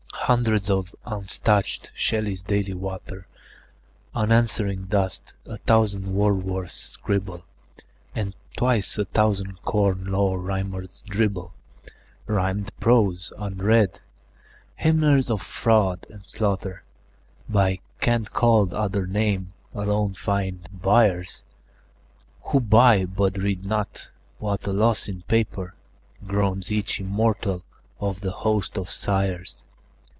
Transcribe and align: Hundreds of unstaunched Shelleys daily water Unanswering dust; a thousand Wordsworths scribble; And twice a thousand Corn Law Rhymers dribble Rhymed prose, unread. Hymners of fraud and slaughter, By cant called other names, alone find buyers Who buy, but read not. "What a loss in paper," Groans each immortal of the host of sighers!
Hundreds 0.25 0.69
of 0.69 0.95
unstaunched 1.05 1.91
Shelleys 1.93 2.41
daily 2.41 2.73
water 2.75 3.27
Unanswering 4.15 4.85
dust; 4.85 5.33
a 5.45 5.57
thousand 5.57 6.05
Wordsworths 6.05 6.77
scribble; 6.77 7.43
And 8.15 8.33
twice 8.55 8.97
a 8.97 9.03
thousand 9.03 9.61
Corn 9.63 10.05
Law 10.05 10.35
Rhymers 10.35 11.03
dribble 11.03 11.51
Rhymed 12.27 12.71
prose, 12.79 13.33
unread. 13.37 13.99
Hymners 14.77 15.29
of 15.29 15.41
fraud 15.41 16.05
and 16.09 16.25
slaughter, 16.25 16.83
By 17.49 17.79
cant 17.99 18.31
called 18.31 18.73
other 18.73 19.05
names, 19.05 19.47
alone 19.73 20.13
find 20.13 20.69
buyers 20.71 21.43
Who 22.43 22.61
buy, 22.61 23.03
but 23.03 23.37
read 23.37 23.65
not. 23.65 24.09
"What 24.39 24.65
a 24.65 24.71
loss 24.71 25.09
in 25.09 25.23
paper," 25.23 25.73
Groans 26.25 26.71
each 26.71 27.01
immortal 27.01 27.63
of 27.99 28.21
the 28.21 28.31
host 28.31 28.77
of 28.77 28.89
sighers! 28.89 29.65